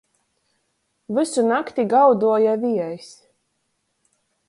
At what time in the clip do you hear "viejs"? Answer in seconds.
2.67-3.15